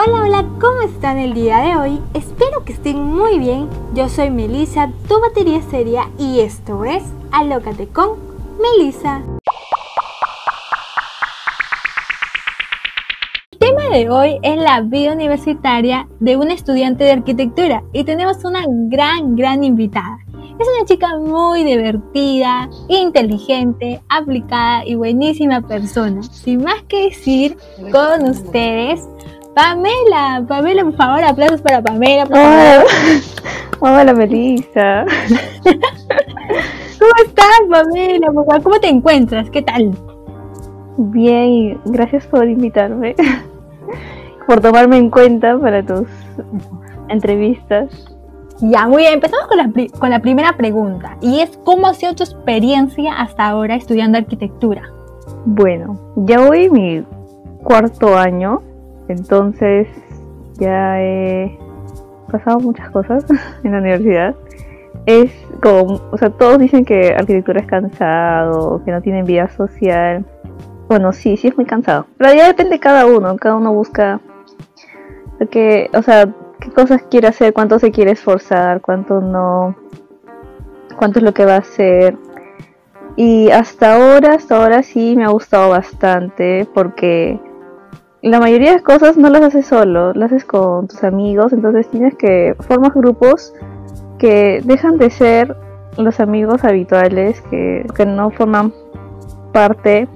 Hola, 0.00 0.22
hola, 0.22 0.44
¿cómo 0.60 0.82
están 0.82 1.18
el 1.18 1.34
día 1.34 1.58
de 1.58 1.76
hoy? 1.76 2.00
Espero 2.14 2.64
que 2.64 2.72
estén 2.72 3.02
muy 3.02 3.40
bien. 3.40 3.68
Yo 3.94 4.08
soy 4.08 4.30
Melissa, 4.30 4.92
tu 5.08 5.20
batería 5.20 5.60
seria, 5.72 6.08
y 6.16 6.38
esto 6.38 6.84
es 6.84 7.02
Alócate 7.32 7.88
con 7.88 8.10
Melissa. 8.62 9.24
El 13.50 13.58
tema 13.58 13.88
de 13.90 14.08
hoy 14.08 14.38
es 14.44 14.56
la 14.56 14.82
vida 14.82 15.14
universitaria 15.14 16.06
de 16.20 16.36
una 16.36 16.54
estudiante 16.54 17.02
de 17.02 17.10
arquitectura 17.10 17.82
y 17.92 18.04
tenemos 18.04 18.44
una 18.44 18.66
gran, 18.68 19.34
gran 19.34 19.64
invitada. 19.64 20.18
Es 20.60 20.68
una 20.76 20.86
chica 20.86 21.18
muy 21.18 21.64
divertida, 21.64 22.70
inteligente, 22.88 24.00
aplicada 24.08 24.86
y 24.86 24.94
buenísima 24.94 25.60
persona. 25.60 26.22
Sin 26.22 26.62
más 26.62 26.82
que 26.84 27.06
decir, 27.06 27.56
con 27.92 28.28
ustedes, 28.28 29.08
Pamela. 29.54 30.44
Pamela, 30.46 30.84
por 30.84 30.96
favor, 30.96 31.24
aplausos 31.24 31.60
para 31.60 31.82
Pamela. 31.82 32.24
Hola, 32.30 32.84
Hola 33.80 34.12
Melissa. 34.12 35.04
¿Cómo 36.98 37.12
estás, 37.24 37.60
Pamela? 37.70 38.28
¿Cómo 38.62 38.80
te 38.80 38.88
encuentras? 38.88 39.50
¿Qué 39.50 39.62
tal? 39.62 39.96
Bien, 40.96 41.80
gracias 41.84 42.26
por 42.26 42.48
invitarme, 42.48 43.14
por 44.48 44.60
tomarme 44.60 44.98
en 44.98 45.10
cuenta 45.10 45.56
para 45.56 45.84
tus 45.84 46.08
entrevistas. 47.08 47.88
Ya, 48.60 48.88
muy 48.88 49.02
bien, 49.02 49.14
empezamos 49.14 49.46
con 49.46 49.58
la, 49.58 49.70
con 50.00 50.10
la 50.10 50.18
primera 50.18 50.56
pregunta 50.56 51.16
y 51.20 51.38
es 51.38 51.56
¿cómo 51.64 51.86
ha 51.86 51.94
sido 51.94 52.16
tu 52.16 52.24
experiencia 52.24 53.20
hasta 53.20 53.46
ahora 53.46 53.76
estudiando 53.76 54.18
arquitectura? 54.18 54.82
Bueno, 55.44 55.94
ya 56.16 56.40
voy 56.40 56.68
mi 56.68 57.04
cuarto 57.62 58.18
año, 58.18 58.62
entonces 59.12 59.88
ya 60.58 61.00
he 61.00 61.58
pasado 62.30 62.60
muchas 62.60 62.90
cosas 62.90 63.24
en 63.64 63.72
la 63.72 63.78
universidad. 63.78 64.34
Es 65.06 65.32
como, 65.62 66.00
o 66.10 66.18
sea, 66.18 66.30
todos 66.30 66.58
dicen 66.58 66.84
que 66.84 67.14
arquitectura 67.14 67.60
es 67.60 67.66
cansado, 67.66 68.82
que 68.84 68.90
no 68.90 69.00
tienen 69.00 69.24
vida 69.24 69.48
social. 69.50 70.24
Bueno, 70.88 71.12
sí, 71.12 71.36
sí 71.36 71.48
es 71.48 71.56
muy 71.56 71.66
cansado. 71.66 72.06
Pero 72.16 72.34
ya 72.34 72.46
depende 72.46 72.72
de 72.72 72.80
cada 72.80 73.06
uno, 73.06 73.36
cada 73.36 73.56
uno 73.56 73.72
busca 73.72 74.20
que, 75.50 75.90
o 75.94 76.02
sea, 76.02 76.28
qué 76.60 76.70
cosas 76.70 77.02
quiere 77.10 77.28
hacer, 77.28 77.52
cuánto 77.52 77.78
se 77.78 77.90
quiere 77.90 78.12
esforzar, 78.12 78.80
cuánto 78.80 79.20
no, 79.20 79.76
cuánto 80.96 81.20
es 81.20 81.24
lo 81.24 81.32
que 81.32 81.44
va 81.44 81.54
a 81.54 81.58
hacer. 81.58 82.16
Y 83.16 83.50
hasta 83.50 83.94
ahora, 83.94 84.34
hasta 84.34 84.56
ahora 84.56 84.82
sí 84.82 85.14
me 85.16 85.24
ha 85.24 85.28
gustado 85.28 85.70
bastante 85.70 86.68
porque 86.74 87.40
la 88.22 88.40
mayoría 88.40 88.72
de 88.72 88.82
cosas 88.82 89.16
no 89.16 89.28
las 89.30 89.42
haces 89.42 89.66
solo, 89.66 90.12
las 90.12 90.32
haces 90.32 90.44
con 90.44 90.88
tus 90.88 91.04
amigos, 91.04 91.52
entonces 91.52 91.88
tienes 91.88 92.14
que 92.16 92.56
formar 92.60 92.92
grupos 92.94 93.54
que 94.18 94.60
dejan 94.64 94.98
de 94.98 95.10
ser 95.10 95.56
los 95.96 96.20
amigos 96.20 96.64
habituales 96.64 97.40
que, 97.42 97.86
que 97.94 98.06
no 98.06 98.30
forman 98.30 98.72
parte 99.52 100.08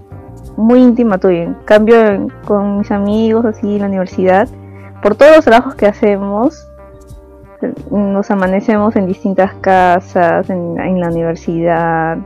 muy 0.57 0.81
íntima 0.81 1.19
tuya. 1.19 1.45
En 1.45 1.55
cambio, 1.65 2.29
con 2.45 2.79
mis 2.79 2.91
amigos 2.91 3.45
así 3.45 3.75
en 3.75 3.81
la 3.81 3.87
universidad, 3.87 4.49
por 5.03 5.15
todos 5.15 5.37
los 5.37 5.45
trabajos 5.45 5.75
que 5.75 5.87
hacemos, 5.87 6.69
nos 7.91 8.31
amanecemos 8.31 8.97
en 8.97 9.07
distintas 9.07 9.55
casas, 9.55 10.51
en, 10.51 11.01
la 11.01 11.09
universidad, 11.09 12.19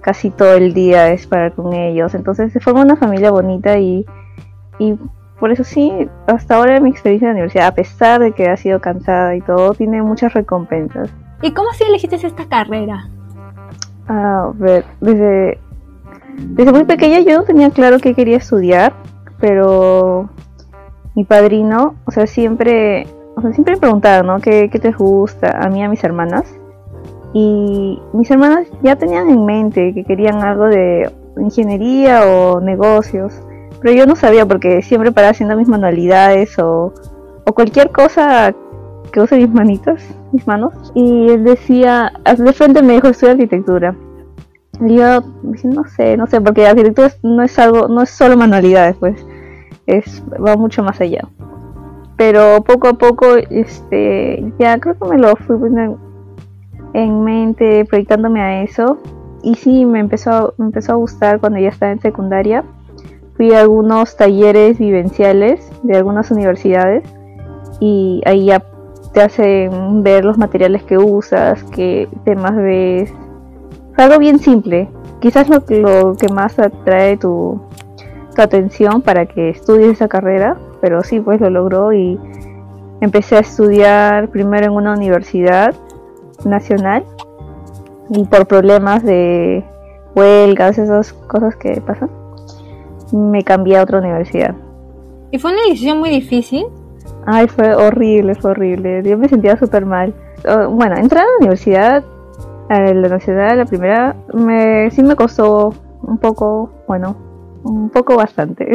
casi 0.00 0.30
todo 0.30 0.54
el 0.54 0.74
día 0.74 1.12
es 1.12 1.26
para 1.26 1.50
con 1.50 1.72
ellos, 1.72 2.14
entonces 2.14 2.52
se 2.52 2.60
forma 2.60 2.82
una 2.82 2.96
familia 2.96 3.30
bonita 3.30 3.78
y, 3.78 4.04
y 4.78 4.96
por 5.40 5.50
eso 5.50 5.64
sí, 5.64 5.90
hasta 6.26 6.56
ahora 6.56 6.78
mi 6.80 6.90
experiencia 6.90 7.26
en 7.26 7.34
la 7.34 7.40
universidad, 7.40 7.66
a 7.68 7.74
pesar 7.74 8.20
de 8.20 8.32
que 8.32 8.48
ha 8.48 8.56
sido 8.58 8.80
cansada 8.80 9.34
y 9.34 9.40
todo, 9.40 9.72
tiene 9.72 10.02
muchas 10.02 10.34
recompensas. 10.34 11.10
¿Y 11.42 11.52
cómo 11.52 11.70
así 11.70 11.82
elegiste 11.84 12.16
esta 12.16 12.44
carrera? 12.44 13.08
A 14.06 14.52
ver, 14.54 14.84
desde, 15.00 15.58
desde 16.36 16.72
muy 16.72 16.84
pequeña 16.84 17.20
yo 17.20 17.38
no 17.38 17.44
tenía 17.44 17.70
claro 17.70 17.98
qué 17.98 18.14
quería 18.14 18.36
estudiar, 18.36 18.92
pero 19.40 20.28
mi 21.14 21.24
padrino, 21.24 21.94
o 22.04 22.10
sea, 22.10 22.26
siempre, 22.26 23.06
o 23.36 23.40
sea, 23.40 23.52
siempre 23.52 23.74
me 23.74 23.80
preguntaba, 23.80 24.22
¿no? 24.22 24.40
¿Qué, 24.40 24.68
te 24.68 24.92
gusta? 24.92 25.58
A 25.58 25.70
mí, 25.70 25.82
a 25.82 25.88
mis 25.88 26.04
hermanas. 26.04 26.44
Y 27.32 27.98
mis 28.12 28.30
hermanas 28.30 28.66
ya 28.82 28.96
tenían 28.96 29.30
en 29.30 29.44
mente 29.44 29.94
que 29.94 30.04
querían 30.04 30.42
algo 30.42 30.66
de 30.66 31.10
ingeniería 31.38 32.26
o 32.26 32.60
negocios, 32.60 33.40
pero 33.80 33.94
yo 33.94 34.06
no 34.06 34.16
sabía 34.16 34.46
porque 34.46 34.82
siempre 34.82 35.12
paraba 35.12 35.30
haciendo 35.30 35.56
mis 35.56 35.68
manualidades 35.68 36.58
o, 36.58 36.92
o 37.46 37.52
cualquier 37.54 37.90
cosa 37.90 38.54
que 39.10 39.20
use 39.20 39.36
mis 39.36 39.50
manitas, 39.50 40.02
mis 40.32 40.46
manos. 40.46 40.92
Y 40.94 41.28
él 41.28 41.44
decía, 41.44 42.12
de 42.24 42.52
frente 42.52 42.82
me 42.82 42.94
dijo, 42.94 43.08
estudia 43.08 43.32
arquitectura. 43.32 43.94
Y 44.80 44.96
yo 44.96 45.20
no 45.64 45.84
sé, 45.84 46.16
no 46.16 46.26
sé, 46.26 46.40
porque 46.40 46.66
arquitectura 46.66 47.12
no 47.22 47.42
es 47.42 47.58
algo, 47.58 47.88
no 47.88 48.02
es 48.02 48.10
solo 48.10 48.36
manualidades, 48.36 48.96
pues 48.96 49.24
es, 49.86 50.22
va 50.32 50.56
mucho 50.56 50.82
más 50.82 51.00
allá. 51.00 51.28
Pero 52.16 52.62
poco 52.62 52.88
a 52.88 52.94
poco, 52.94 53.36
este, 53.36 54.52
ya 54.58 54.78
creo 54.78 54.98
que 54.98 55.08
me 55.08 55.18
lo 55.18 55.36
fui 55.36 55.56
poniendo 55.56 55.98
en 56.92 57.24
mente, 57.24 57.84
proyectándome 57.84 58.40
a 58.40 58.62
eso. 58.62 58.98
Y 59.42 59.54
sí, 59.54 59.86
me 59.86 60.00
empezó, 60.00 60.54
me 60.58 60.66
empezó 60.66 60.92
a 60.92 60.96
gustar 60.96 61.40
cuando 61.40 61.58
ya 61.58 61.68
estaba 61.68 61.92
en 61.92 62.00
secundaria. 62.00 62.64
Fui 63.40 63.54
a 63.54 63.60
algunos 63.60 64.16
talleres 64.16 64.78
vivenciales 64.78 65.66
de 65.82 65.96
algunas 65.96 66.30
universidades 66.30 67.02
y 67.80 68.20
ahí 68.26 68.44
ya 68.44 68.62
te 69.14 69.22
hacen 69.22 70.02
ver 70.02 70.26
los 70.26 70.36
materiales 70.36 70.82
que 70.82 70.98
usas, 70.98 71.64
qué 71.74 72.06
temas 72.26 72.54
ves. 72.54 73.10
algo 73.96 74.18
bien 74.18 74.40
simple. 74.40 74.90
Quizás 75.20 75.48
lo, 75.48 75.64
lo 75.70 76.16
que 76.16 76.28
más 76.28 76.58
atrae 76.58 77.16
tu, 77.16 77.58
tu 78.36 78.42
atención 78.42 79.00
para 79.00 79.24
que 79.24 79.48
estudies 79.48 79.92
esa 79.92 80.08
carrera, 80.08 80.58
pero 80.82 81.02
sí, 81.02 81.18
pues 81.18 81.40
lo 81.40 81.48
logró 81.48 81.94
y 81.94 82.20
empecé 83.00 83.38
a 83.38 83.40
estudiar 83.40 84.28
primero 84.28 84.66
en 84.66 84.72
una 84.72 84.92
universidad 84.92 85.74
nacional 86.44 87.06
y 88.10 88.22
por 88.26 88.46
problemas 88.46 89.02
de 89.02 89.64
huelgas, 90.14 90.76
esas 90.76 91.14
cosas 91.14 91.56
que 91.56 91.80
pasan, 91.80 92.19
me 93.12 93.42
cambié 93.42 93.78
a 93.78 93.82
otra 93.82 93.98
universidad. 93.98 94.54
¿Y 95.30 95.38
fue 95.38 95.52
una 95.52 95.62
decisión 95.64 95.98
muy 95.98 96.10
difícil? 96.10 96.66
Ay, 97.26 97.46
fue 97.48 97.74
horrible, 97.74 98.34
fue 98.34 98.52
horrible. 98.52 99.02
Yo 99.04 99.16
me 99.18 99.28
sentía 99.28 99.56
súper 99.56 99.86
mal. 99.86 100.14
Oh, 100.48 100.70
bueno, 100.70 100.96
entrar 100.96 101.24
a 101.24 101.26
la 101.26 101.36
universidad, 101.38 102.04
a 102.68 102.80
la 102.80 102.90
universidad, 102.90 103.56
la 103.56 103.66
primera, 103.66 104.16
me, 104.32 104.90
sí 104.90 105.02
me 105.02 105.16
costó 105.16 105.74
un 106.02 106.18
poco, 106.18 106.70
bueno, 106.88 107.16
un 107.62 107.90
poco 107.90 108.16
bastante. 108.16 108.72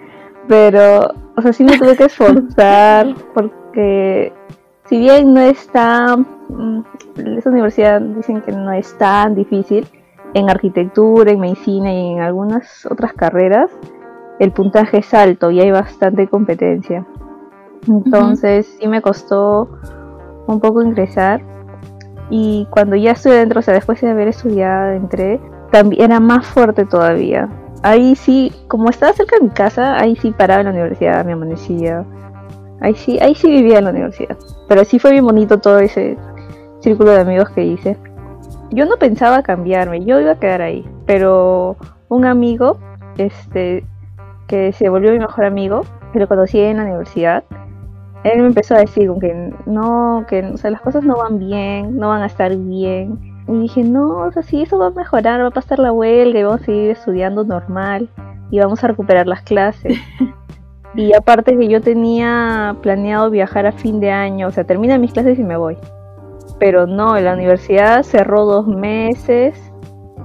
Pero, 0.48 1.12
o 1.36 1.42
sea, 1.42 1.52
sí 1.52 1.64
me 1.64 1.78
tuve 1.78 1.96
que 1.96 2.04
esforzar 2.06 3.14
porque 3.34 4.32
si 4.88 4.98
bien 4.98 5.34
no 5.34 5.40
está, 5.40 6.16
mm, 6.16 6.80
esa 7.36 7.50
universidad 7.50 8.00
dicen 8.00 8.40
que 8.40 8.52
no 8.52 8.72
es 8.72 8.96
tan 8.96 9.34
difícil, 9.34 9.86
en 10.34 10.50
arquitectura, 10.50 11.32
en 11.32 11.40
medicina 11.40 11.92
y 11.92 12.12
en 12.12 12.20
algunas 12.20 12.86
otras 12.86 13.12
carreras, 13.12 13.70
el 14.38 14.52
puntaje 14.52 14.98
es 14.98 15.14
alto 15.14 15.50
y 15.50 15.60
hay 15.60 15.70
bastante 15.70 16.28
competencia. 16.28 17.06
Entonces 17.86 18.76
sí 18.78 18.86
me 18.86 19.02
costó 19.02 19.68
un 20.46 20.60
poco 20.60 20.82
ingresar 20.82 21.42
y 22.30 22.66
cuando 22.70 22.96
ya 22.96 23.12
estuve 23.12 23.36
dentro, 23.36 23.60
o 23.60 23.62
sea, 23.62 23.74
después 23.74 24.00
de 24.00 24.10
haber 24.10 24.28
estudiado, 24.28 24.92
entré, 24.92 25.40
también 25.70 26.10
era 26.10 26.20
más 26.20 26.46
fuerte 26.46 26.84
todavía 26.84 27.48
ahí 27.82 28.16
sí, 28.16 28.52
como 28.68 28.90
estaba 28.90 29.12
cerca 29.12 29.36
de 29.36 29.44
mi 29.44 29.50
casa, 29.50 29.98
ahí 29.98 30.16
sí 30.16 30.32
paraba 30.32 30.60
en 30.60 30.66
la 30.66 30.72
universidad, 30.72 31.24
me 31.24 31.32
amanecía. 31.32 32.04
Ahí 32.80 32.94
sí, 32.94 33.18
ahí 33.20 33.34
sí 33.34 33.50
vivía 33.50 33.78
en 33.78 33.84
la 33.84 33.90
universidad. 33.90 34.36
Pero 34.68 34.84
sí 34.84 34.98
fue 34.98 35.12
bien 35.12 35.24
bonito 35.24 35.58
todo 35.58 35.78
ese 35.78 36.16
círculo 36.80 37.10
de 37.10 37.20
amigos 37.20 37.50
que 37.50 37.64
hice. 37.64 37.96
Yo 38.70 38.86
no 38.86 38.96
pensaba 38.96 39.42
cambiarme, 39.42 40.04
yo 40.04 40.20
iba 40.20 40.32
a 40.32 40.38
quedar 40.38 40.62
ahí. 40.62 40.88
Pero 41.06 41.76
un 42.08 42.24
amigo, 42.24 42.78
este, 43.16 43.84
que 44.46 44.72
se 44.72 44.88
volvió 44.88 45.12
mi 45.12 45.18
mejor 45.18 45.44
amigo, 45.44 45.82
que 46.12 46.18
lo 46.18 46.28
conocí 46.28 46.60
en 46.60 46.78
la 46.78 46.84
universidad, 46.84 47.44
él 48.24 48.40
me 48.40 48.48
empezó 48.48 48.74
a 48.74 48.78
decir 48.78 49.10
que 49.20 49.52
no, 49.66 50.24
que 50.28 50.44
o 50.44 50.56
sea, 50.56 50.70
las 50.70 50.80
cosas 50.80 51.04
no 51.04 51.16
van 51.16 51.38
bien, 51.38 51.96
no 51.96 52.08
van 52.08 52.22
a 52.22 52.26
estar 52.26 52.54
bien 52.56 53.18
y 53.48 53.60
dije, 53.60 53.82
no, 53.82 54.26
o 54.26 54.32
sea, 54.32 54.42
sí, 54.42 54.62
eso 54.62 54.78
va 54.78 54.88
a 54.88 54.90
mejorar, 54.90 55.40
va 55.42 55.48
a 55.48 55.50
pasar 55.50 55.78
la 55.78 55.90
huelga 55.90 56.38
y 56.38 56.42
vamos 56.42 56.60
a 56.60 56.64
seguir 56.64 56.90
estudiando 56.90 57.44
normal 57.44 58.08
y 58.50 58.58
vamos 58.58 58.84
a 58.84 58.88
recuperar 58.88 59.26
las 59.26 59.42
clases. 59.42 59.98
y 60.94 61.14
aparte 61.14 61.56
que 61.56 61.68
yo 61.68 61.80
tenía 61.80 62.76
planeado 62.82 63.30
viajar 63.30 63.66
a 63.66 63.72
fin 63.72 64.00
de 64.00 64.10
año, 64.10 64.48
o 64.48 64.50
sea, 64.50 64.64
termina 64.64 64.98
mis 64.98 65.12
clases 65.12 65.38
y 65.38 65.44
me 65.44 65.56
voy. 65.56 65.78
Pero 66.58 66.86
no, 66.86 67.18
la 67.18 67.34
universidad 67.34 68.02
cerró 68.02 68.44
dos 68.44 68.66
meses. 68.66 69.58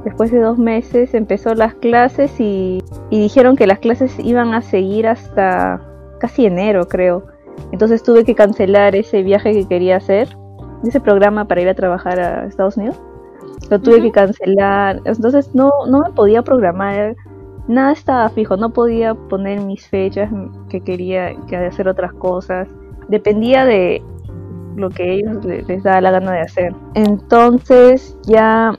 Después 0.03 0.31
de 0.31 0.39
dos 0.39 0.57
meses 0.57 1.13
empezó 1.13 1.53
las 1.55 1.75
clases 1.75 2.39
y, 2.39 2.83
y 3.09 3.19
dijeron 3.19 3.55
que 3.55 3.67
las 3.67 3.79
clases 3.79 4.17
iban 4.19 4.53
a 4.53 4.61
seguir 4.61 5.07
hasta 5.07 5.81
casi 6.19 6.45
enero, 6.45 6.87
creo. 6.87 7.23
Entonces 7.71 8.03
tuve 8.03 8.23
que 8.23 8.35
cancelar 8.35 8.95
ese 8.95 9.23
viaje 9.23 9.53
que 9.53 9.67
quería 9.67 9.97
hacer, 9.97 10.35
ese 10.83 10.99
programa 10.99 11.47
para 11.47 11.61
ir 11.61 11.69
a 11.69 11.73
trabajar 11.73 12.19
a 12.19 12.45
Estados 12.45 12.77
Unidos. 12.77 12.99
Lo 13.69 13.79
tuve 13.79 14.01
que 14.01 14.11
cancelar. 14.11 15.01
Entonces 15.05 15.53
no, 15.55 15.71
no 15.89 16.01
me 16.01 16.11
podía 16.11 16.41
programar. 16.41 17.15
Nada 17.67 17.93
estaba 17.93 18.29
fijo. 18.29 18.57
No 18.57 18.71
podía 18.71 19.15
poner 19.15 19.61
mis 19.61 19.87
fechas 19.87 20.29
que 20.69 20.81
quería 20.81 21.33
que 21.47 21.55
hacer 21.55 21.87
otras 21.87 22.13
cosas. 22.13 22.67
Dependía 23.07 23.65
de 23.65 24.03
lo 24.75 24.89
que 24.89 25.15
ellos 25.15 25.43
les, 25.45 25.83
daba 25.83 26.01
la 26.01 26.11
gana 26.11 26.31
de 26.33 26.41
hacer. 26.41 26.75
Entonces 26.93 28.17
ya 28.23 28.73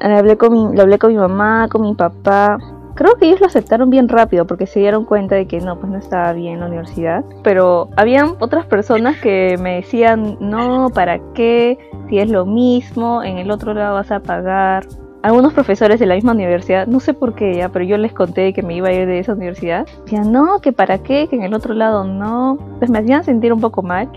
hablé 0.00 0.36
con 0.36 0.52
mi, 0.52 0.76
lo 0.76 0.82
hablé 0.82 0.98
con 0.98 1.12
mi 1.12 1.18
mamá, 1.18 1.68
con 1.70 1.82
mi 1.82 1.94
papá. 1.94 2.58
Creo 2.94 3.14
que 3.16 3.26
ellos 3.26 3.40
lo 3.40 3.46
aceptaron 3.46 3.88
bien 3.88 4.08
rápido 4.08 4.46
porque 4.46 4.66
se 4.66 4.80
dieron 4.80 5.04
cuenta 5.04 5.34
de 5.34 5.46
que 5.46 5.60
no, 5.60 5.78
pues 5.78 5.90
no 5.90 5.98
estaba 5.98 6.32
bien 6.32 6.60
la 6.60 6.66
universidad. 6.66 7.24
Pero 7.42 7.88
habían 7.96 8.34
otras 8.40 8.66
personas 8.66 9.18
que 9.20 9.56
me 9.58 9.76
decían, 9.76 10.36
no, 10.40 10.90
¿para 10.92 11.18
qué? 11.32 11.78
Si 12.08 12.18
es 12.18 12.30
lo 12.30 12.44
mismo, 12.44 13.22
en 13.22 13.38
el 13.38 13.50
otro 13.50 13.72
lado 13.72 13.94
vas 13.94 14.10
a 14.10 14.20
pagar. 14.20 14.86
Algunos 15.22 15.52
profesores 15.52 16.00
de 16.00 16.06
la 16.06 16.14
misma 16.14 16.32
universidad, 16.32 16.86
no 16.86 16.98
sé 16.98 17.12
por 17.12 17.34
qué 17.34 17.54
ya, 17.54 17.68
pero 17.68 17.84
yo 17.84 17.98
les 17.98 18.12
conté 18.14 18.54
que 18.54 18.62
me 18.62 18.74
iba 18.74 18.88
a 18.88 18.92
ir 18.92 19.06
de 19.06 19.18
esa 19.18 19.34
universidad. 19.34 19.86
Decían, 20.04 20.32
no, 20.32 20.60
que 20.60 20.72
para 20.72 20.98
qué, 20.98 21.28
que 21.28 21.36
en 21.36 21.42
el 21.42 21.52
otro 21.52 21.74
lado 21.74 22.04
no. 22.04 22.58
Pues 22.78 22.90
me 22.90 22.98
hacían 22.98 23.22
sentir 23.22 23.52
un 23.52 23.60
poco 23.60 23.82
mal 23.82 24.10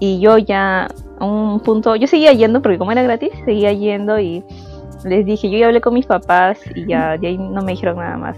y 0.00 0.18
yo 0.18 0.38
ya 0.38 0.88
a 1.18 1.24
un 1.24 1.60
punto, 1.60 1.94
yo 1.94 2.06
seguía 2.06 2.32
yendo 2.32 2.62
porque 2.62 2.78
como 2.78 2.90
era 2.90 3.02
gratis, 3.02 3.30
seguía 3.44 3.72
yendo 3.72 4.18
y 4.18 4.42
les 5.04 5.24
dije, 5.24 5.50
yo 5.50 5.58
ya 5.58 5.66
hablé 5.66 5.80
con 5.80 5.94
mis 5.94 6.06
papás 6.06 6.58
y 6.74 6.86
ya 6.86 7.16
de 7.16 7.28
ahí 7.28 7.38
no 7.38 7.62
me 7.62 7.72
dijeron 7.72 7.96
nada 7.96 8.16
más. 8.16 8.36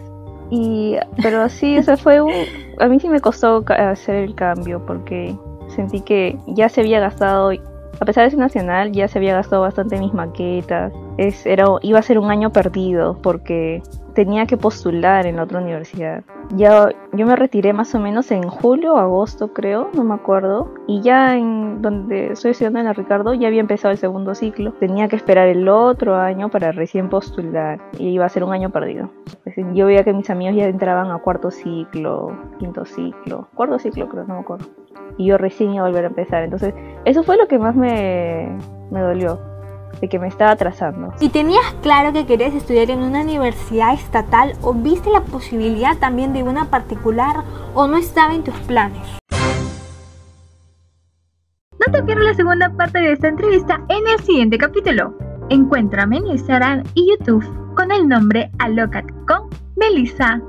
Y, 0.51 0.97
pero 1.23 1.49
sí, 1.49 1.77
eso 1.77 1.97
fue 1.97 2.21
un, 2.21 2.33
a 2.79 2.87
mí 2.87 3.01
sí 3.01 3.09
me 3.09 3.21
costó 3.21 3.65
hacer 3.69 4.17
el 4.17 4.35
cambio 4.35 4.85
porque 4.85 5.35
sentí 5.69 6.01
que 6.01 6.37
ya 6.49 6.69
se 6.69 6.83
había 6.83 7.01
gastado, 7.01 7.53
a 8.01 8.05
pesar 8.05 8.25
de 8.25 8.31
ser 8.31 8.39
nacional, 8.39 8.93
ya 8.93 9.09
se 9.09 9.19
había 9.19 9.35
gastado 9.35 9.63
bastante 9.63 9.99
mis 9.99 10.13
maquetas. 10.13 10.93
Es, 11.19 11.47
era, 11.47 11.67
iba 11.83 11.99
a 11.99 12.03
ser 12.03 12.19
un 12.19 12.31
año 12.31 12.51
perdido 12.53 13.19
porque 13.23 13.83
tenía 14.15 14.47
que 14.47 14.57
postular 14.57 15.27
en 15.27 15.37
la 15.37 15.45
otra 15.45 15.61
universidad. 15.61 16.25
Ya 16.55 16.89
yo 17.13 17.27
me 17.27 17.37
retiré 17.37 17.73
más 17.73 17.95
o 17.95 18.01
menos 18.01 18.31
en 18.31 18.49
julio 18.49 18.95
o 18.95 18.97
agosto 18.99 19.53
creo, 19.53 19.91
no 19.95 20.05
me 20.05 20.15
acuerdo. 20.15 20.75
Y 20.87 21.01
ya 21.01 21.37
en 21.37 21.83
donde 21.83 22.33
estoy 22.33 22.53
estudiando 22.53 22.79
en 22.79 22.87
la 22.87 22.93
Ricardo 22.93 23.35
ya 23.35 23.49
había 23.49 23.61
empezado 23.61 23.93
el 23.93 23.99
segundo 23.99 24.35
ciclo. 24.35 24.73
Tenía 24.75 25.09
que 25.09 25.17
esperar 25.17 25.49
el 25.49 25.69
otro 25.69 26.17
año 26.17 26.51
para 26.51 26.73
recién 26.73 27.09
postular 27.09 27.81
y 27.99 28.09
iba 28.09 28.27
a 28.27 28.29
ser 28.29 28.45
un 28.45 28.53
año 28.53 28.71
perdido. 28.71 29.11
Yo 29.75 29.87
veía 29.87 30.05
que 30.05 30.13
mis 30.13 30.31
amigos 30.31 30.57
ya 30.57 30.67
entraban 30.67 31.11
a 31.11 31.19
cuarto 31.19 31.51
ciclo, 31.51 32.37
quinto 32.59 32.85
ciclo, 32.85 33.49
cuarto 33.55 33.79
ciclo 33.79 34.09
creo, 34.09 34.25
no 34.25 34.35
me 34.35 34.41
acuerdo. 34.41 34.67
Y 35.19 35.27
yo 35.27 35.39
recién 35.39 35.75
iba 35.75 35.85
a 35.85 35.89
volver 35.89 36.05
a 36.05 36.09
empezar. 36.09 36.43
Entonces 36.43 36.75
eso 37.05 37.23
fue 37.23 37.37
lo 37.37 37.47
que 37.49 37.59
más 37.59 37.77
me, 37.77 38.57
me 38.91 39.01
dolió 39.01 39.52
de 40.01 40.09
que 40.09 40.19
me 40.19 40.29
estaba 40.29 40.53
atrasando. 40.53 41.13
¿Y 41.21 41.29
tenías 41.29 41.65
claro 41.83 42.13
que 42.13 42.27
querías 42.27 42.55
estudiar 42.55 42.91
en 42.91 43.01
una 43.01 43.23
universidad 43.23 43.95
estatal 43.95 44.55
o 44.63 44.75
viste 44.75 45.11
la 45.11 45.23
posibilidad 45.23 45.97
también 45.99 46.33
de 46.33 46.43
una 46.43 46.67
particular 46.67 47.45
o 47.75 47.87
no 47.87 47.97
estaba 47.97 48.35
en 48.35 48.45
tus 48.45 48.55
planes? 48.61 49.19
No 51.85 51.93
te 51.93 52.03
pierdas 52.03 52.25
la 52.25 52.35
segunda 52.35 52.71
parte 52.71 53.01
de 53.01 53.13
esta 53.13 53.29
entrevista 53.29 53.85
en 53.89 54.07
el 54.07 54.21
siguiente 54.25 54.59
capítulo. 54.59 55.17
Encuéntrame 55.51 56.19
en 56.19 56.27
Instagram 56.29 56.85
y 56.95 57.11
YouTube 57.11 57.45
con 57.75 57.91
el 57.91 58.09
nombre 58.09 58.51
Alocat 58.59 59.07
con 59.27 59.51
Melissa. 59.77 60.41